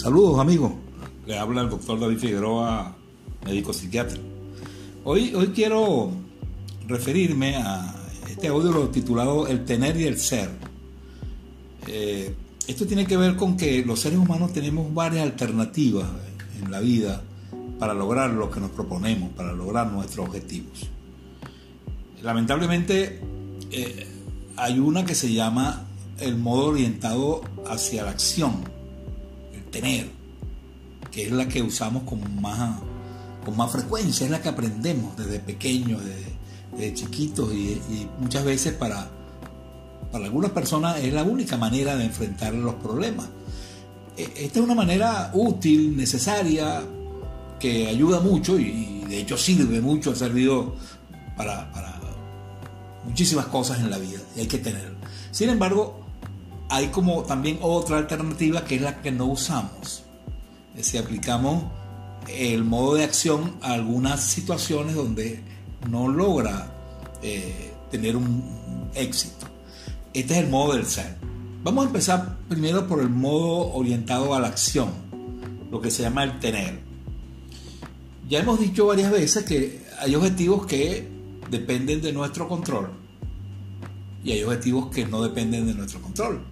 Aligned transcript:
Saludos 0.00 0.40
amigos, 0.40 0.72
le 1.26 1.38
habla 1.38 1.60
el 1.60 1.68
doctor 1.68 2.00
David 2.00 2.16
Figueroa, 2.16 2.96
médico 3.44 3.74
psiquiatra. 3.74 4.16
Hoy, 5.04 5.34
hoy 5.34 5.48
quiero 5.48 6.10
referirme 6.88 7.56
a 7.56 7.94
este 8.26 8.48
audio 8.48 8.88
titulado 8.88 9.46
El 9.46 9.66
tener 9.66 10.00
y 10.00 10.04
el 10.04 10.18
ser. 10.18 10.48
Eh, 11.86 12.34
esto 12.66 12.86
tiene 12.86 13.04
que 13.04 13.18
ver 13.18 13.36
con 13.36 13.58
que 13.58 13.84
los 13.84 14.00
seres 14.00 14.18
humanos 14.18 14.54
tenemos 14.54 14.94
varias 14.94 15.24
alternativas 15.24 16.08
en 16.62 16.70
la 16.70 16.80
vida 16.80 17.22
para 17.78 17.92
lograr 17.92 18.30
lo 18.30 18.50
que 18.50 18.58
nos 18.58 18.70
proponemos, 18.70 19.28
para 19.34 19.52
lograr 19.52 19.92
nuestros 19.92 20.26
objetivos. 20.26 20.88
Lamentablemente 22.22 23.20
eh, 23.70 24.08
hay 24.56 24.78
una 24.78 25.04
que 25.04 25.14
se 25.14 25.30
llama 25.30 25.88
el 26.20 26.38
modo 26.38 26.68
orientado 26.68 27.42
hacia 27.68 28.02
la 28.04 28.12
acción 28.12 28.79
tener, 29.70 30.08
que 31.10 31.26
es 31.26 31.32
la 31.32 31.48
que 31.48 31.62
usamos 31.62 32.04
con 32.04 32.40
más, 32.40 32.78
con 33.44 33.56
más 33.56 33.70
frecuencia, 33.70 34.24
es 34.24 34.30
la 34.30 34.40
que 34.40 34.48
aprendemos 34.48 35.16
desde 35.16 35.40
pequeños, 35.40 36.02
desde, 36.04 36.94
chiquitos 36.94 37.52
y, 37.52 38.08
muchas 38.20 38.44
veces 38.44 38.72
para, 38.72 39.10
para 40.10 40.24
algunas 40.24 40.52
personas 40.52 40.98
es 40.98 41.12
la 41.12 41.24
única 41.24 41.56
manera 41.58 41.96
de 41.96 42.04
enfrentar 42.04 42.54
los 42.54 42.74
problemas. 42.76 43.26
E, 44.16 44.22
esta 44.36 44.60
es 44.60 44.64
una 44.64 44.74
manera 44.74 45.30
útil, 45.34 45.96
necesaria, 45.96 46.82
que 47.58 47.88
ayuda 47.88 48.20
mucho 48.20 48.58
y, 48.58 49.04
de 49.08 49.20
hecho 49.20 49.36
sirve 49.36 49.80
mucho, 49.80 50.12
ha 50.12 50.16
servido 50.16 50.74
para, 51.36 51.70
para 51.72 52.00
muchísimas 53.04 53.46
cosas 53.46 53.78
en 53.80 53.90
la 53.90 53.98
vida 53.98 54.20
y 54.36 54.40
hay 54.40 54.46
que 54.46 54.58
tenerlo. 54.58 54.96
Sin 55.30 55.48
embargo, 55.48 56.00
hay 56.70 56.86
como 56.88 57.24
también 57.24 57.58
otra 57.60 57.98
alternativa 57.98 58.64
que 58.64 58.76
es 58.76 58.80
la 58.80 59.02
que 59.02 59.10
no 59.10 59.26
usamos. 59.26 60.04
Si 60.80 60.96
aplicamos 60.96 61.64
el 62.28 62.64
modo 62.64 62.94
de 62.94 63.04
acción 63.04 63.56
a 63.60 63.72
algunas 63.72 64.22
situaciones 64.22 64.94
donde 64.94 65.42
no 65.90 66.08
logra 66.08 66.72
eh, 67.22 67.72
tener 67.90 68.16
un 68.16 68.88
éxito. 68.94 69.46
Este 70.14 70.34
es 70.34 70.44
el 70.44 70.48
modo 70.48 70.74
del 70.74 70.86
ser. 70.86 71.16
Vamos 71.62 71.84
a 71.84 71.86
empezar 71.88 72.38
primero 72.48 72.86
por 72.86 73.00
el 73.00 73.10
modo 73.10 73.72
orientado 73.72 74.32
a 74.34 74.40
la 74.40 74.48
acción, 74.48 74.90
lo 75.70 75.80
que 75.80 75.90
se 75.90 76.02
llama 76.02 76.24
el 76.24 76.38
tener. 76.38 76.80
Ya 78.28 78.38
hemos 78.38 78.60
dicho 78.60 78.86
varias 78.86 79.10
veces 79.10 79.44
que 79.44 79.82
hay 79.98 80.14
objetivos 80.14 80.66
que 80.66 81.08
dependen 81.50 82.00
de 82.00 82.12
nuestro 82.12 82.48
control 82.48 82.90
y 84.22 84.32
hay 84.32 84.44
objetivos 84.44 84.94
que 84.94 85.04
no 85.04 85.20
dependen 85.20 85.66
de 85.66 85.74
nuestro 85.74 86.00
control. 86.00 86.49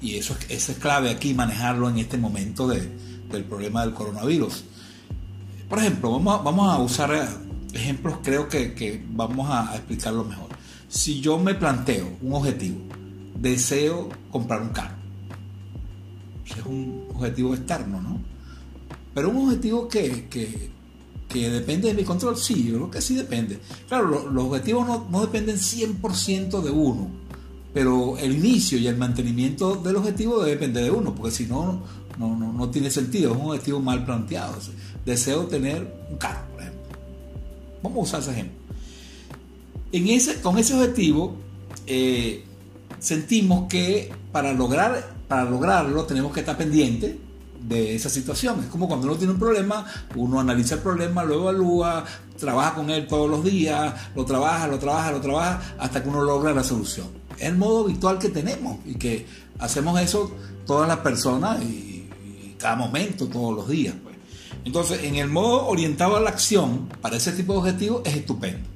Y 0.00 0.16
eso, 0.16 0.36
es 0.48 0.70
clave 0.80 1.10
aquí, 1.10 1.34
manejarlo 1.34 1.88
en 1.88 1.98
este 1.98 2.18
momento 2.18 2.68
del 2.68 3.44
problema 3.44 3.82
del 3.82 3.94
coronavirus. 3.94 4.64
Por 5.68 5.78
ejemplo, 5.80 6.12
vamos 6.12 6.40
a, 6.40 6.42
vamos 6.42 6.74
a 6.74 6.78
usar 6.78 7.28
ejemplos, 7.72 8.18
creo 8.22 8.48
que, 8.48 9.04
vamos 9.10 9.48
a, 9.50 9.74
explicarlo 9.74 10.24
mejor. 10.24 10.48
Si 10.88 11.20
yo 11.20 11.38
me 11.38 11.54
planteo 11.54 12.16
un 12.22 12.32
objetivo, 12.32 12.78
deseo 13.38 14.08
comprar 14.30 14.62
un 14.62 14.70
carro. 14.70 14.96
es 16.46 16.64
un 16.64 17.08
objetivo 17.14 17.54
externo, 17.54 18.00
¿no? 18.00 18.20
Pero 19.14 19.30
un 19.30 19.48
objetivo 19.48 19.88
que, 19.88 20.70
depende 21.28 21.88
de 21.88 21.94
mi 21.94 22.04
control, 22.04 22.36
sí, 22.38 22.64
yo 22.68 22.74
creo 22.76 22.90
que 22.90 23.00
sí 23.02 23.16
depende. 23.16 23.58
Claro, 23.88 24.30
los 24.30 24.44
objetivos 24.44 24.86
no, 24.86 25.06
no 25.10 25.20
dependen 25.20 25.56
100% 25.56 26.62
de 26.62 26.70
uno 26.70 27.27
pero 27.72 28.16
el 28.18 28.36
inicio 28.36 28.78
y 28.78 28.86
el 28.86 28.96
mantenimiento 28.96 29.76
del 29.76 29.96
objetivo 29.96 30.40
debe 30.40 30.52
depender 30.52 30.84
de 30.84 30.90
uno, 30.90 31.14
porque 31.14 31.30
si 31.30 31.46
no, 31.46 31.82
no, 32.18 32.34
no, 32.36 32.70
tiene 32.70 32.90
sentido, 32.90 33.32
es 33.32 33.38
un 33.38 33.46
objetivo 33.46 33.80
mal 33.80 34.04
planteado. 34.04 34.54
Deseo 35.04 35.46
tener 35.46 36.06
un 36.10 36.16
carro, 36.16 36.44
por 36.52 36.62
ejemplo. 36.62 36.82
Vamos 37.82 37.98
a 37.98 38.02
usar 38.02 38.20
ese 38.20 38.30
ejemplo. 38.32 38.58
En 39.92 40.08
ese, 40.08 40.40
con 40.40 40.58
ese 40.58 40.74
objetivo, 40.74 41.36
eh, 41.86 42.44
sentimos 42.98 43.68
que 43.68 44.12
para, 44.32 44.52
lograr, 44.52 45.14
para 45.28 45.44
lograrlo 45.44 46.04
tenemos 46.04 46.32
que 46.32 46.40
estar 46.40 46.56
pendientes 46.56 47.16
de 47.60 47.94
esa 47.94 48.08
situación. 48.08 48.60
Es 48.60 48.66
como 48.66 48.88
cuando 48.88 49.06
uno 49.06 49.16
tiene 49.16 49.32
un 49.32 49.38
problema, 49.38 49.86
uno 50.16 50.40
analiza 50.40 50.76
el 50.76 50.80
problema, 50.80 51.22
lo 51.22 51.34
evalúa, 51.34 52.04
trabaja 52.38 52.74
con 52.74 52.90
él 52.90 53.06
todos 53.06 53.30
los 53.30 53.44
días, 53.44 53.94
lo 54.14 54.24
trabaja, 54.24 54.66
lo 54.66 54.78
trabaja, 54.78 55.12
lo 55.12 55.20
trabaja, 55.20 55.74
hasta 55.78 56.02
que 56.02 56.08
uno 56.08 56.22
logra 56.22 56.52
la 56.52 56.64
solución 56.64 57.27
el 57.40 57.56
modo 57.56 57.84
habitual 57.84 58.18
que 58.18 58.28
tenemos 58.28 58.78
y 58.86 58.94
que 58.94 59.26
hacemos 59.58 60.00
eso 60.00 60.34
todas 60.66 60.88
las 60.88 60.98
personas 60.98 61.62
y, 61.62 62.06
cada 62.58 62.74
momento, 62.74 63.26
todos 63.28 63.54
los 63.54 63.68
días. 63.68 63.94
Pues. 64.02 64.16
Entonces, 64.64 65.04
en 65.04 65.14
el 65.14 65.28
modo 65.28 65.66
orientado 65.66 66.16
a 66.16 66.20
la 66.20 66.30
acción, 66.30 66.88
para 67.00 67.16
ese 67.16 67.32
tipo 67.32 67.52
de 67.52 67.58
objetivos, 67.60 68.02
es 68.04 68.16
estupendo. 68.16 68.68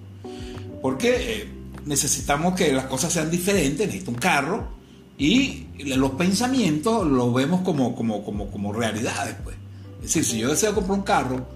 Porque 0.81 1.41
eh, 1.43 1.49
necesitamos 1.84 2.55
que 2.55 2.72
las 2.72 2.87
cosas 2.87 3.12
sean 3.12 3.31
diferentes, 3.31 3.87
necesito 3.87 4.12
un 4.12 4.19
carro 4.19 4.69
y 5.19 5.67
los 5.78 6.12
pensamientos 6.12 7.06
los 7.06 7.34
vemos 7.34 7.62
como, 7.62 7.95
como, 7.95 8.25
como, 8.25 8.51
como 8.51 8.72
realidades. 8.72 9.37
Pues. 9.43 9.56
Es 9.97 10.03
decir, 10.03 10.25
si 10.25 10.39
yo 10.39 10.49
deseo 10.49 10.75
comprar 10.75 10.99
un 10.99 11.05
carro 11.05 11.47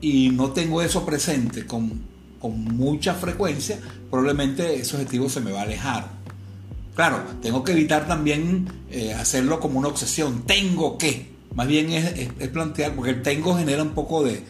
y 0.00 0.30
no 0.30 0.50
tengo 0.50 0.82
eso 0.82 1.04
presente 1.06 1.66
con, 1.66 2.02
con 2.40 2.62
mucha 2.62 3.14
frecuencia, 3.14 3.78
probablemente 4.10 4.76
ese 4.76 4.96
objetivo 4.96 5.28
se 5.28 5.40
me 5.40 5.50
va 5.50 5.60
a 5.60 5.62
alejar. 5.62 6.23
Claro, 6.94 7.22
tengo 7.42 7.64
que 7.64 7.72
evitar 7.72 8.06
también 8.06 8.68
eh, 8.90 9.12
hacerlo 9.14 9.58
como 9.58 9.78
una 9.78 9.88
obsesión. 9.88 10.42
Tengo 10.46 10.96
que. 10.96 11.34
Más 11.54 11.66
bien 11.66 11.90
es, 11.90 12.48
plantear, 12.48 12.94
porque 12.94 13.10
el 13.10 13.22
tengo 13.22 13.56
genera 13.56 13.82
un 13.82 13.90
poco 13.90 14.24
de, 14.24 14.42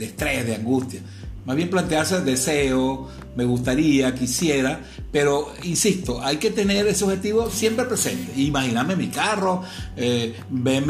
estrés, 0.00 0.46
de 0.46 0.54
angustia. 0.54 1.00
Más 1.44 1.54
bien 1.54 1.70
plantearse 1.70 2.20
deseo, 2.22 3.08
me 3.36 3.44
gustaría, 3.44 4.12
quisiera, 4.14 4.80
pero 5.12 5.48
insisto, 5.62 6.20
hay 6.22 6.38
que 6.38 6.50
tener 6.50 6.86
ese 6.88 7.04
objetivo 7.04 7.50
siempre 7.50 7.84
presente. 7.84 8.32
Imaginarme 8.40 8.96
mi 8.96 9.08
carro, 9.08 9.62
eh, 9.96 10.34
me 10.50 10.80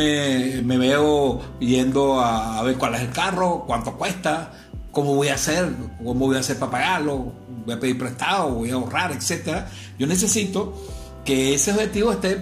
veo 0.79 1.43
yendo 1.61 2.21
a 2.21 2.63
ver 2.63 2.77
cuál 2.77 2.95
es 2.95 3.03
el 3.03 3.11
carro, 3.11 3.65
cuánto 3.67 3.97
cuesta, 3.99 4.53
cómo 4.97 5.15
voy 5.15 5.29
a 5.29 5.35
hacer, 5.35 5.69
cómo 5.99 6.27
voy 6.27 6.37
a 6.37 6.41
hacer 6.41 6.59
para 6.59 6.73
pagarlo, 6.73 7.31
voy 7.67 7.75
a 7.75 7.81
pedir 7.81 7.99
prestado, 7.99 8.51
voy 8.51 8.71
a 8.71 8.75
ahorrar, 8.75 9.13
etcétera. 9.13 9.69
Yo 9.99 10.07
necesito 10.07 10.73
que 11.25 11.55
ese 11.55 11.73
objetivo 11.73 12.13
esté, 12.13 12.41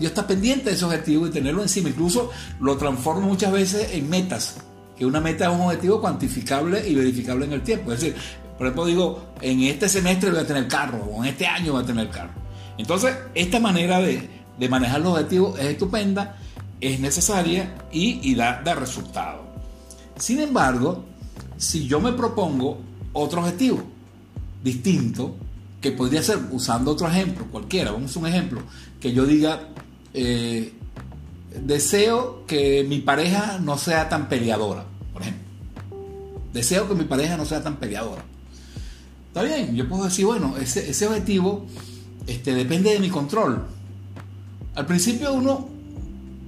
yo 0.00 0.08
estar 0.08 0.26
pendiente 0.26 0.70
de 0.70 0.76
ese 0.76 0.84
objetivo 0.84 1.28
y 1.28 1.30
tenerlo 1.30 1.62
encima. 1.62 1.88
Incluso 1.88 2.30
lo 2.60 2.76
transformo 2.76 3.28
muchas 3.28 3.52
veces 3.52 3.92
en 3.92 4.10
metas, 4.10 4.56
que 4.98 5.06
una 5.06 5.20
meta 5.20 5.46
es 5.46 5.54
un 5.54 5.62
objetivo 5.62 6.00
cuantificable 6.00 6.86
y 6.86 6.94
verificable 6.94 7.46
en 7.46 7.52
el 7.52 7.62
tiempo. 7.62 7.92
Es 7.92 8.00
decir, 8.00 8.16
por 8.58 8.66
ejemplo, 8.66 8.84
digo, 8.84 9.24
en 9.40 9.62
este 9.62 9.88
semestre 9.88 10.30
voy 10.30 10.40
a 10.40 10.46
tener 10.46 10.66
carro, 10.68 10.98
o 11.04 11.24
en 11.24 11.30
este 11.30 11.46
año 11.46 11.72
voy 11.72 11.82
a 11.82 11.86
tener 11.86 12.10
carro. 12.10 12.32
Entonces, 12.76 13.16
esta 13.34 13.60
manera 13.60 14.00
de, 14.00 14.28
manejar 14.68 15.00
los 15.00 15.12
objetivos 15.12 15.58
es 15.60 15.66
estupenda, 15.66 16.36
es 16.80 16.98
necesaria 16.98 17.74
y, 17.92 18.20
y 18.28 18.34
da, 18.34 18.60
da 18.64 18.74
resultado. 18.74 19.44
Sin 20.16 20.40
embargo, 20.40 21.04
si 21.56 21.86
yo 21.86 22.00
me 22.00 22.12
propongo 22.12 22.78
otro 23.12 23.40
objetivo 23.40 23.93
distinto, 24.64 25.36
que 25.80 25.92
podría 25.92 26.22
ser, 26.22 26.38
usando 26.50 26.92
otro 26.92 27.06
ejemplo, 27.06 27.46
cualquiera, 27.52 27.92
vamos 27.92 28.16
a 28.16 28.20
un 28.20 28.26
ejemplo, 28.26 28.62
que 28.98 29.12
yo 29.12 29.26
diga, 29.26 29.68
eh, 30.14 30.72
deseo 31.62 32.44
que 32.46 32.84
mi 32.88 33.00
pareja 33.00 33.58
no 33.62 33.78
sea 33.78 34.08
tan 34.08 34.28
peleadora, 34.28 34.84
por 35.12 35.22
ejemplo. 35.22 35.44
Deseo 36.52 36.88
que 36.88 36.94
mi 36.94 37.04
pareja 37.04 37.36
no 37.36 37.44
sea 37.44 37.62
tan 37.62 37.76
peleadora. 37.76 38.24
Está 39.28 39.42
bien, 39.42 39.74
yo 39.76 39.88
puedo 39.88 40.04
decir, 40.04 40.24
bueno, 40.24 40.56
ese, 40.56 41.06
objetivo 41.06 41.66
este, 42.26 42.54
depende 42.54 42.92
de 42.92 43.00
mi 43.00 43.10
control. 43.10 43.64
Al 44.74 44.86
principio 44.86 45.32
uno, 45.32 45.68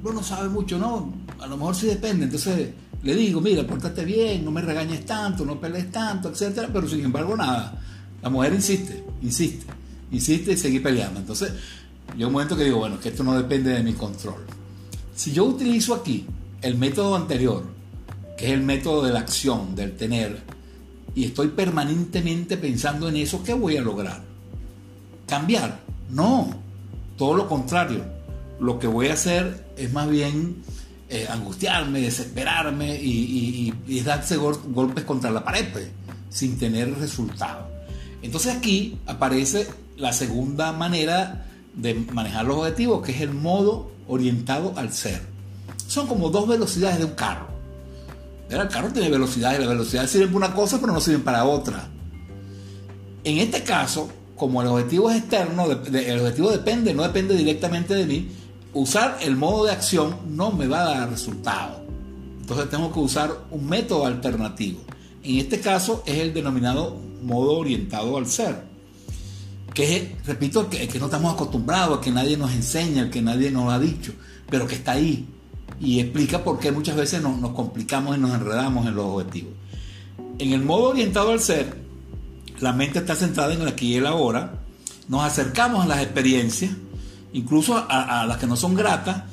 no 0.03 0.23
sabe 0.23 0.49
mucho, 0.49 0.79
¿no? 0.79 1.13
a 1.41 1.47
lo 1.47 1.57
mejor 1.57 1.75
sí 1.75 1.87
depende. 1.87 2.25
Entonces 2.25 2.71
le 3.03 3.15
digo, 3.15 3.41
mira, 3.41 3.67
pórtate 3.67 4.05
bien, 4.05 4.45
no 4.45 4.51
me 4.51 4.63
regañes 4.63 5.05
tanto, 5.05 5.45
no 5.45 5.61
pelees 5.61 5.91
tanto, 5.91 6.29
etcétera, 6.29 6.69
pero 6.73 6.89
sin 6.89 7.05
embargo 7.05 7.37
nada. 7.37 7.81
La 8.27 8.31
mujer 8.31 8.55
insiste, 8.55 9.05
insiste, 9.23 9.67
insiste 10.11 10.51
y 10.51 10.57
sigue 10.57 10.81
peleando. 10.81 11.21
Entonces, 11.21 11.53
yo 12.19 12.27
un 12.27 12.33
momento 12.33 12.57
que 12.57 12.65
digo, 12.65 12.79
bueno, 12.79 12.99
que 12.99 13.11
esto 13.11 13.23
no 13.23 13.37
depende 13.37 13.71
de 13.71 13.85
mi 13.85 13.93
control. 13.93 14.45
Si 15.15 15.31
yo 15.31 15.45
utilizo 15.45 15.95
aquí 15.95 16.27
el 16.61 16.77
método 16.77 17.15
anterior, 17.15 17.63
que 18.37 18.47
es 18.47 18.51
el 18.51 18.63
método 18.63 19.05
de 19.05 19.13
la 19.13 19.21
acción, 19.21 19.77
del 19.77 19.97
tener, 19.97 20.43
y 21.15 21.27
estoy 21.27 21.51
permanentemente 21.51 22.57
pensando 22.57 23.09
en 23.09 23.15
eso, 23.15 23.45
¿qué 23.45 23.55
voy 23.55 23.77
a 23.77 23.81
lograr? 23.81 24.25
¿Cambiar? 25.29 25.83
No, 26.11 26.51
todo 27.17 27.37
lo 27.37 27.49
contrario. 27.49 28.05
Lo 28.59 28.81
que 28.81 28.89
voy 28.89 29.07
a 29.07 29.13
hacer 29.13 29.69
es 29.77 29.93
más 29.93 30.11
bien 30.11 30.65
eh, 31.09 31.29
angustiarme, 31.31 32.01
desesperarme 32.01 32.99
y, 33.01 33.73
darse 34.05 34.37
golpes 34.37 35.05
contra 35.05 35.31
la 35.31 35.45
pared, 35.45 35.69
pues, 35.73 35.87
sin 36.29 36.59
tener 36.59 36.93
resultado. 36.99 37.76
Entonces 38.23 38.55
aquí 38.55 38.99
aparece 39.07 39.67
la 39.97 40.13
segunda 40.13 40.73
manera 40.73 41.47
de 41.75 41.95
manejar 41.95 42.47
los 42.47 42.59
objetivos, 42.59 43.03
que 43.03 43.13
es 43.13 43.21
el 43.21 43.33
modo 43.33 43.91
orientado 44.09 44.73
al 44.77 44.93
ser. 44.93 45.23
Son 45.87 46.07
como 46.07 46.31
dos 46.31 46.49
velocidades 46.49 46.99
de 46.99 47.05
un 47.05 47.13
carro. 47.13 47.47
El 48.49 48.69
carro 48.69 48.93
tiene 48.93 49.11
velocidad 49.11 49.57
y 49.57 49.61
la 49.61 49.69
velocidad 49.69 50.07
sirve 50.07 50.27
para 50.27 50.37
una 50.37 50.55
cosa, 50.55 50.81
pero 50.81 50.93
no 50.93 51.01
sirven 51.01 51.23
para 51.23 51.45
otra. 51.45 51.89
En 53.25 53.39
este 53.39 53.65
caso, 53.65 54.09
como 54.37 54.63
el 54.63 54.69
objetivo 54.69 55.11
es 55.11 55.19
externo, 55.19 55.65
el 55.65 56.21
objetivo 56.21 56.51
depende, 56.51 56.95
no 56.95 57.03
depende 57.03 57.35
directamente 57.35 57.95
de 57.95 58.07
mí, 58.07 58.29
usar 58.73 59.19
el 59.23 59.37
modo 59.37 59.65
de 59.65 59.73
acción 59.73 60.17
no 60.29 60.53
me 60.53 60.69
va 60.69 60.83
a 60.83 60.99
dar 60.99 61.11
resultado. 61.11 61.85
Entonces 62.41 62.71
tengo 62.71 62.93
que 62.93 63.01
usar 63.01 63.33
un 63.51 63.69
método 63.69 64.07
alternativo. 64.07 64.81
En 65.25 65.39
este 65.39 65.59
caso 65.59 66.05
es 66.07 66.19
el 66.19 66.33
denominado 66.33 66.97
modo 67.27 67.59
orientado 67.59 68.17
al 68.17 68.27
ser. 68.27 68.65
Que 69.75 69.97
es, 69.97 70.27
repito, 70.27 70.71
que, 70.71 70.89
no 70.99 71.07
estamos 71.07 71.35
acostumbrados, 71.35 71.99
que 71.99 72.11
nadie 72.11 72.37
nos 72.37 72.53
enseña, 72.53 73.11
que 73.11 73.21
nadie 73.21 73.51
nos 73.51 73.73
ha 73.73 73.79
dicho, 73.79 74.13
pero 74.49 74.67
que 74.67 74.77
está 74.77 74.93
ahí. 74.93 75.27
Y 75.79 76.01
explica 76.01 76.43
por 76.43 76.59
qué 76.59 76.73
muchas 76.73 76.97
veces 76.97 77.21
nos, 77.21 77.51
complicamos 77.53 78.17
y 78.17 78.21
nos 78.21 78.33
enredamos 78.33 78.87
en 78.87 78.95
los 78.95 79.05
objetivos. 79.05 79.53
En 80.39 80.53
el 80.53 80.63
modo 80.63 80.91
orientado 80.91 81.33
al 81.33 81.41
ser, 81.41 81.77
la 82.61 82.73
mente 82.73 83.01
está 83.01 83.15
centrada 83.15 83.53
en 83.53 83.63
el 83.63 83.69
aquí 83.69 83.93
y 83.93 83.97
el 83.97 84.07
ahora. 84.07 84.61
Nos 85.09 85.23
acercamos 85.23 85.85
a 85.85 85.89
las 85.89 86.03
experiencias 86.03 86.71
incluso 87.37 87.77
a, 87.77 88.25
las 88.27 88.39
que 88.39 88.47
no 88.47 88.57
son 88.57 88.75
gratas, 88.75 89.25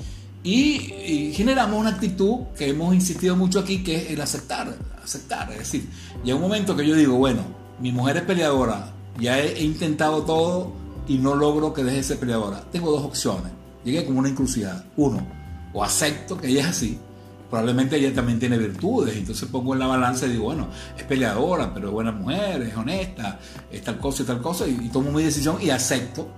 y, 0.44 1.32
generamos 1.34 1.80
una 1.80 1.92
actitud 1.92 2.48
que 2.58 2.70
hemos 2.70 2.94
insistido 2.94 3.36
mucho 3.36 3.60
aquí, 3.60 3.82
que 3.82 3.96
es 3.96 4.12
el 4.12 4.22
aceptar, 4.22 4.76
aceptar. 5.02 5.52
Es 5.54 5.60
decir, 5.60 5.88
llega 6.24 6.36
un 6.36 6.42
momento 6.42 6.76
que 6.76 6.86
yo 6.86 6.96
digo, 6.96 7.16
bueno, 7.16 7.44
mi 7.84 7.92
mujer 7.92 8.16
es 8.16 8.24
peleadora, 8.24 8.94
ya 9.20 9.38
he, 9.42 9.62
intentado 9.62 10.24
todo 10.24 10.72
y 11.06 11.18
no 11.18 11.36
logro 11.36 11.74
que 11.74 11.84
deje 11.84 11.98
de 11.98 12.04
ser 12.04 12.18
peleadora. 12.18 12.64
Tengo 12.72 12.90
dos 12.90 13.04
opciones. 13.04 13.52
Llegué 13.84 14.06
como 14.06 14.20
una 14.20 14.30
inclusividad. 14.30 14.86
Uno, 14.96 15.28
o 15.74 15.84
acepto 15.84 16.38
que 16.38 16.48
ella 16.48 16.62
es 16.62 16.68
así, 16.68 16.98
probablemente 17.50 17.98
ella 17.98 18.16
también 18.16 18.40
tiene 18.40 18.58
virtudes, 18.58 19.18
entonces 19.18 19.50
pongo 19.50 19.74
en 19.74 19.80
la 19.80 19.88
balanza 19.88 20.28
y 20.28 20.30
digo, 20.30 20.46
bueno, 20.46 20.70
es 20.98 21.04
peleadora, 21.04 21.74
pero 21.74 21.88
es 21.88 21.94
buena 21.94 22.14
mujer, 22.14 22.62
es 22.62 22.74
honesta, 22.78 23.38
es 23.70 23.82
tal 23.82 24.00
cosa 24.00 24.24
y 24.24 24.26
tal 24.28 24.42
cosa, 24.42 24.66
y 24.66 24.88
tomo 24.88 25.12
mi 25.12 25.22
decisión 25.22 25.58
y 25.62 25.70
acepto 25.70 26.30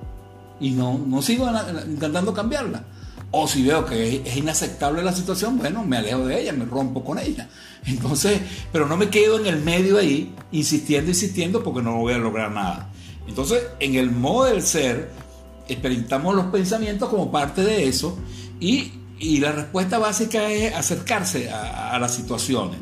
y 0.59 0.71
no, 0.71 0.97
no 0.97 1.21
sigo 1.21 1.47
intentando 1.85 2.33
cambiarla. 2.33 2.83
O 3.31 3.47
si 3.47 3.63
veo 3.63 3.85
que 3.85 4.21
es 4.25 4.37
inaceptable 4.37 5.03
la 5.03 5.11
situación, 5.11 5.57
bueno, 5.57 5.83
me 5.83 5.97
alejo 5.97 6.25
de 6.25 6.41
ella, 6.41 6.53
me 6.53 6.65
rompo 6.65 7.03
con 7.03 7.19
ella. 7.19 7.49
Entonces, 7.85 8.39
pero 8.71 8.87
no 8.87 8.97
me 8.97 9.09
quedo 9.09 9.39
en 9.39 9.47
el 9.47 9.61
medio 9.61 9.97
ahí, 9.97 10.33
insistiendo, 10.51 11.11
insistiendo, 11.11 11.63
porque 11.63 11.81
no 11.81 11.97
voy 11.97 12.13
a 12.13 12.17
lograr 12.17 12.51
nada. 12.51 12.89
Entonces, 13.27 13.63
en 13.79 13.95
el 13.95 14.11
modo 14.11 14.45
del 14.45 14.61
ser, 14.61 15.11
experimentamos 15.67 16.35
los 16.35 16.45
pensamientos 16.45 17.09
como 17.09 17.31
parte 17.31 17.63
de 17.63 17.87
eso 17.87 18.17
y, 18.59 18.93
la 19.39 19.51
respuesta 19.53 19.97
básica 19.97 20.51
es 20.51 20.73
acercarse 20.75 21.49
a, 21.49 21.97
las 21.99 22.13
situaciones. 22.13 22.79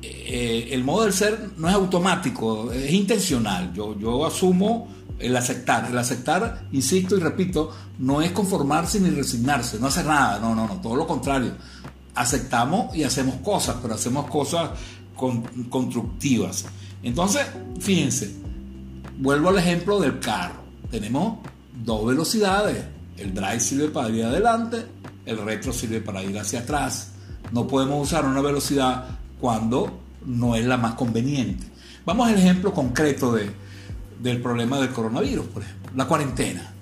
Eh, 0.00 0.68
el 0.70 0.84
modo 0.84 1.02
del 1.02 1.12
ser 1.12 1.50
no 1.58 1.68
es 1.68 1.74
automático, 1.74 2.72
es 2.72 2.92
intencional. 2.92 3.72
Yo, 3.74 3.98
yo 3.98 4.24
asumo 4.24 4.88
el 5.18 5.36
aceptar. 5.36 5.90
El 5.90 5.98
aceptar, 5.98 6.66
insisto 6.72 7.16
y 7.16 7.20
repito, 7.20 7.70
no 7.98 8.22
es 8.22 8.32
conformarse 8.32 9.00
ni 9.00 9.10
resignarse, 9.10 9.78
no 9.78 9.86
hacer 9.86 10.06
nada, 10.06 10.38
no, 10.38 10.54
no, 10.54 10.66
no, 10.66 10.80
todo 10.80 10.96
lo 10.96 11.06
contrario. 11.06 11.52
Aceptamos 12.14 12.94
y 12.94 13.04
hacemos 13.04 13.36
cosas, 13.36 13.76
pero 13.80 13.94
hacemos 13.94 14.26
cosas 14.28 14.70
constructivas. 15.70 16.64
Entonces, 17.02 17.46
fíjense, 17.80 18.34
vuelvo 19.18 19.48
al 19.50 19.58
ejemplo 19.58 20.00
del 20.00 20.18
carro. 20.18 20.62
Tenemos 20.90 21.38
dos 21.84 22.06
velocidades. 22.06 22.84
El 23.16 23.34
drive 23.34 23.60
sirve 23.60 23.88
para 23.88 24.08
ir 24.08 24.24
adelante, 24.24 24.84
el 25.26 25.38
retro 25.38 25.72
sirve 25.72 26.00
para 26.00 26.22
ir 26.22 26.38
hacia 26.38 26.60
atrás. 26.60 27.12
No 27.52 27.66
podemos 27.66 28.08
usar 28.08 28.24
una 28.24 28.40
velocidad 28.40 29.18
cuando 29.40 30.00
no 30.26 30.56
es 30.56 30.64
la 30.64 30.76
más 30.76 30.94
conveniente. 30.94 31.66
Vamos 32.04 32.28
al 32.28 32.38
ejemplo 32.38 32.72
concreto 32.72 33.32
de, 33.32 33.50
del 34.22 34.40
problema 34.40 34.78
del 34.80 34.90
coronavirus, 34.90 35.46
por 35.46 35.62
ejemplo, 35.62 35.92
la 35.96 36.06
cuarentena. 36.06 36.72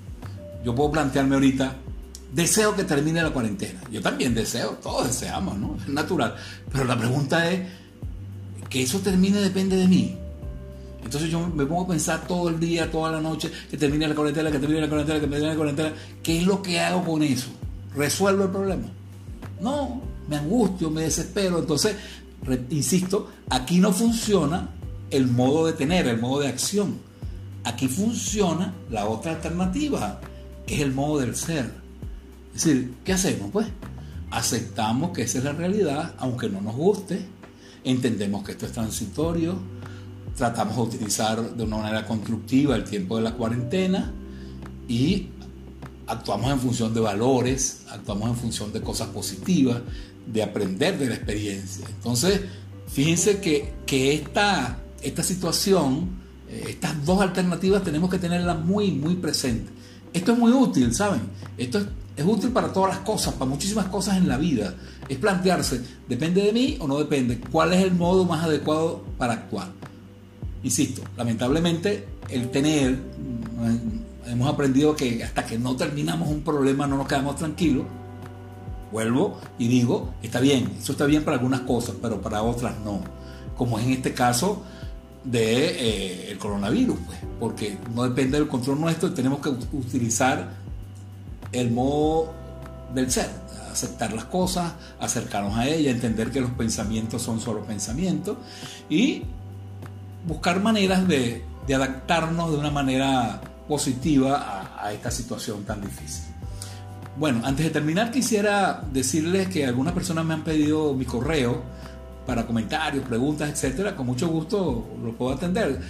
Yo 0.64 0.74
puedo 0.74 0.90
plantearme 0.92 1.34
ahorita, 1.36 1.76
deseo 2.32 2.76
que 2.76 2.84
termine 2.84 3.22
la 3.22 3.30
cuarentena. 3.30 3.80
Yo 3.90 4.02
también 4.02 4.34
deseo, 4.34 4.78
todos 4.82 5.06
deseamos, 5.06 5.56
¿no? 5.56 5.76
Es 5.76 5.88
natural. 5.88 6.34
Pero 6.70 6.84
la 6.84 6.98
pregunta 6.98 7.50
es, 7.50 7.60
que 8.70 8.82
eso 8.82 9.00
termine 9.00 9.40
depende 9.40 9.76
de 9.76 9.88
mí. 9.88 10.16
Entonces 11.04 11.28
yo 11.28 11.46
me 11.48 11.66
pongo 11.66 11.82
a 11.82 11.88
pensar 11.88 12.26
todo 12.26 12.48
el 12.48 12.60
día, 12.60 12.90
toda 12.90 13.10
la 13.10 13.20
noche, 13.20 13.50
que 13.68 13.76
termine 13.76 14.06
la 14.06 14.14
cuarentena, 14.14 14.50
que 14.50 14.58
termine 14.58 14.80
la 14.82 14.88
cuarentena, 14.88 15.18
que 15.18 15.26
termine 15.26 15.50
la 15.50 15.56
cuarentena. 15.56 15.92
¿Qué 16.22 16.38
es 16.38 16.46
lo 16.46 16.62
que 16.62 16.78
hago 16.78 17.04
con 17.04 17.22
eso? 17.22 17.48
¿Resuelvo 17.96 18.44
el 18.44 18.50
problema? 18.50 18.86
No, 19.60 20.00
me 20.28 20.36
angustio, 20.36 20.88
me 20.88 21.02
desespero. 21.02 21.58
Entonces, 21.58 21.96
insisto, 22.70 23.30
aquí 23.48 23.78
no 23.78 23.92
funciona 23.92 24.68
el 25.10 25.26
modo 25.26 25.66
de 25.66 25.72
tener, 25.72 26.06
el 26.06 26.20
modo 26.20 26.40
de 26.40 26.48
acción. 26.48 26.98
Aquí 27.64 27.88
funciona 27.88 28.74
la 28.90 29.06
otra 29.06 29.32
alternativa, 29.32 30.20
que 30.66 30.76
es 30.76 30.80
el 30.80 30.92
modo 30.92 31.20
del 31.20 31.36
ser. 31.36 31.70
Es 32.54 32.64
decir, 32.64 32.94
¿qué 33.04 33.12
hacemos? 33.12 33.50
Pues 33.50 33.66
aceptamos 34.30 35.10
que 35.10 35.22
esa 35.22 35.38
es 35.38 35.44
la 35.44 35.52
realidad, 35.52 36.14
aunque 36.18 36.48
no 36.48 36.60
nos 36.60 36.74
guste, 36.74 37.20
entendemos 37.84 38.44
que 38.44 38.52
esto 38.52 38.66
es 38.66 38.72
transitorio, 38.72 39.58
tratamos 40.36 40.76
de 40.76 40.82
utilizar 40.82 41.54
de 41.54 41.64
una 41.64 41.78
manera 41.78 42.06
constructiva 42.06 42.76
el 42.76 42.84
tiempo 42.84 43.16
de 43.16 43.22
la 43.22 43.34
cuarentena 43.34 44.12
y 44.88 45.28
actuamos 46.06 46.50
en 46.50 46.60
función 46.60 46.94
de 46.94 47.00
valores, 47.00 47.82
actuamos 47.90 48.30
en 48.30 48.36
función 48.36 48.72
de 48.72 48.80
cosas 48.80 49.08
positivas, 49.08 49.80
de 50.26 50.42
aprender 50.42 50.98
de 50.98 51.08
la 51.08 51.14
experiencia. 51.14 51.86
Entonces, 51.88 52.40
fíjense 52.88 53.40
que, 53.40 53.72
que 53.86 54.14
esta, 54.14 54.78
esta 55.02 55.22
situación 55.22 56.19
estas 56.50 57.04
dos 57.04 57.20
alternativas 57.20 57.82
tenemos 57.82 58.10
que 58.10 58.18
tenerlas 58.18 58.58
muy, 58.64 58.90
muy 58.92 59.14
presentes. 59.16 59.72
Esto 60.12 60.32
es 60.32 60.38
muy 60.38 60.52
útil, 60.52 60.92
¿saben? 60.92 61.20
Esto 61.56 61.78
es, 61.78 61.86
es, 62.16 62.24
útil 62.24 62.50
para 62.50 62.72
todas 62.72 62.96
las 62.96 63.04
cosas, 63.04 63.34
para 63.34 63.48
muchísimas 63.48 63.86
cosas 63.86 64.16
en 64.16 64.28
la 64.28 64.36
vida. 64.36 64.74
Es 65.08 65.18
plantearse, 65.18 65.80
¿depende 66.08 66.42
de 66.42 66.52
mí 66.52 66.76
o 66.80 66.88
no 66.88 66.98
depende? 66.98 67.40
¿Cuál 67.50 67.72
es 67.72 67.82
el 67.82 67.94
modo 67.94 68.24
más 68.24 68.44
adecuado 68.44 69.04
para 69.16 69.34
actuar? 69.34 69.68
Insisto, 70.62 71.02
lamentablemente 71.16 72.06
el 72.28 72.50
tener, 72.50 72.92
mm, 72.92 74.30
hemos 74.30 74.52
aprendido 74.52 74.94
que 74.94 75.22
hasta 75.24 75.46
que 75.46 75.58
no 75.58 75.74
terminamos 75.76 76.28
un 76.28 76.42
problema 76.42 76.86
no 76.86 76.96
nos 76.96 77.08
quedamos 77.08 77.36
tranquilos. 77.36 77.86
Vuelvo 78.92 79.38
y 79.58 79.68
digo, 79.68 80.14
está 80.22 80.40
bien, 80.40 80.72
eso 80.80 80.92
está 80.92 81.06
bien 81.06 81.24
para 81.24 81.36
algunas 81.36 81.60
cosas, 81.60 81.94
pero 82.02 82.20
para 82.20 82.42
otras 82.42 82.74
no. 82.84 83.00
Como 83.56 83.78
es 83.78 83.86
en 83.86 83.92
este 83.92 84.12
caso, 84.12 84.62
de 85.24 86.30
eh, 86.32 86.38
coronavirus, 86.38 86.98
pues, 87.06 87.18
porque 87.38 87.78
no 87.94 88.04
depende 88.04 88.38
del 88.38 88.48
control 88.48 88.80
nuestro 88.80 89.12
tenemos 89.12 89.40
que 89.40 89.48
utilizar 89.48 90.50
el 91.52 91.70
modo 91.70 92.32
del 92.94 93.10
ser, 93.10 93.28
aceptar 93.70 94.12
las 94.12 94.24
cosas, 94.24 94.72
acercarnos 94.98 95.56
a 95.56 95.66
ella, 95.68 95.90
entender 95.90 96.30
que 96.30 96.40
los 96.40 96.50
pensamientos 96.50 97.22
son 97.22 97.40
solo 97.40 97.62
pensamientos 97.64 98.36
y 98.88 99.22
buscar 100.26 100.60
maneras 100.60 101.06
de, 101.06 101.44
adaptarnos 101.72 102.50
de 102.50 102.58
una 102.58 102.70
manera 102.72 103.40
positiva 103.68 104.74
a 104.82 104.92
esta 104.92 105.08
situación 105.12 105.62
tan 105.62 105.80
difícil. 105.80 106.30
Bueno, 107.16 107.42
antes 107.44 107.66
de 107.66 107.70
terminar 107.70 108.10
quisiera 108.10 108.82
decirles 108.92 109.48
que 109.48 109.66
algunas 109.66 109.92
personas 109.92 110.24
me 110.24 110.34
han 110.34 110.42
pedido 110.42 110.94
mi 110.94 111.04
correo, 111.04 111.62
para 112.30 112.46
comentarios, 112.46 113.04
preguntas, 113.08 113.50
etcétera, 113.50 113.96
con 113.96 114.06
mucho 114.06 114.28
gusto 114.28 114.86
lo 115.02 115.12
puedo 115.16 115.32
atender. 115.32 115.80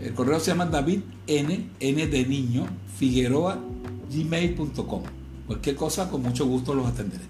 El 0.00 0.14
correo 0.14 0.40
se 0.40 0.52
llama 0.52 0.64
David 0.64 1.00
N, 1.26 1.68
N 1.78 2.06
de 2.06 2.24
niño, 2.24 2.66
Figueroa, 2.96 3.58
gmail.com. 4.10 5.02
Cualquier 5.46 5.76
cosa, 5.76 6.08
con 6.08 6.22
mucho 6.22 6.46
gusto 6.46 6.72
los 6.72 6.86
atenderé. 6.86 7.24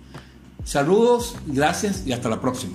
Saludos, 0.62 1.34
gracias 1.44 2.06
y 2.06 2.12
hasta 2.12 2.28
la 2.28 2.40
próxima. 2.40 2.74